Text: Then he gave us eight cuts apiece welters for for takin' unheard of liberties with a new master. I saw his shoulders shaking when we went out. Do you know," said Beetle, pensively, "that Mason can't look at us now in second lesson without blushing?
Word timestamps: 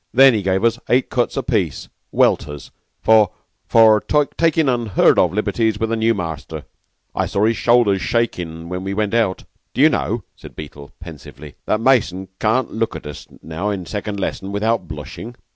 Then 0.11 0.33
he 0.33 0.41
gave 0.41 0.63
us 0.63 0.79
eight 0.89 1.11
cuts 1.11 1.37
apiece 1.37 1.87
welters 2.11 2.71
for 3.03 3.29
for 3.67 3.99
takin' 4.01 4.67
unheard 4.67 5.19
of 5.19 5.31
liberties 5.31 5.79
with 5.79 5.91
a 5.91 5.95
new 5.95 6.15
master. 6.15 6.65
I 7.13 7.27
saw 7.27 7.45
his 7.45 7.57
shoulders 7.57 8.01
shaking 8.01 8.67
when 8.67 8.83
we 8.83 8.95
went 8.95 9.13
out. 9.13 9.43
Do 9.75 9.81
you 9.81 9.89
know," 9.89 10.23
said 10.35 10.55
Beetle, 10.55 10.91
pensively, 10.99 11.53
"that 11.67 11.81
Mason 11.81 12.29
can't 12.39 12.73
look 12.73 12.95
at 12.95 13.05
us 13.05 13.27
now 13.43 13.69
in 13.69 13.85
second 13.85 14.19
lesson 14.19 14.51
without 14.51 14.87
blushing? 14.87 15.35